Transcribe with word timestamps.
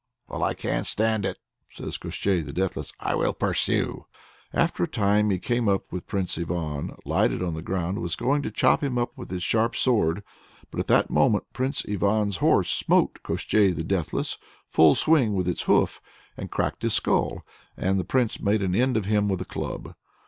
"Well, 0.27 0.43
I 0.43 0.55
can't 0.55 0.87
stand 0.87 1.25
it," 1.25 1.37
says 1.69 1.99
Koshchei 1.99 2.41
the 2.43 2.51
Deathless. 2.51 2.91
"I 2.99 3.13
will 3.13 3.33
pursue." 3.33 4.07
After 4.51 4.81
a 4.81 4.87
time 4.87 5.29
he 5.29 5.37
came 5.37 5.69
up 5.69 5.91
with 5.91 6.07
Prince 6.07 6.39
Ivan, 6.39 6.95
lighted 7.05 7.43
on 7.43 7.53
the 7.53 7.61
ground, 7.61 7.97
and 7.97 8.01
was 8.01 8.15
going 8.15 8.41
to 8.41 8.49
chop 8.49 8.81
him 8.81 8.97
up 8.97 9.15
with 9.15 9.29
his 9.29 9.43
sharp 9.43 9.75
sword. 9.75 10.23
But 10.71 10.79
at 10.79 10.87
that 10.87 11.11
moment 11.11 11.43
Prince 11.53 11.83
Ivan's 11.87 12.37
horse 12.37 12.71
smote 12.71 13.21
Koshchei 13.21 13.73
the 13.75 13.83
Deathless 13.83 14.39
full 14.67 14.95
swing 14.95 15.35
with 15.35 15.47
its 15.47 15.61
hoof, 15.69 16.01
and 16.35 16.49
cracked 16.49 16.81
his 16.81 16.95
skull, 16.95 17.45
and 17.77 17.99
the 17.99 18.03
Prince 18.03 18.39
made 18.39 18.63
an 18.63 18.73
end 18.73 18.97
of 18.97 19.05
him 19.05 19.29
with 19.29 19.39
a 19.41 19.45
club. 19.45 19.93